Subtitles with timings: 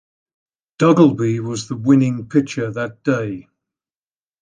[0.79, 3.47] Duggleby was the winning pitcher that day.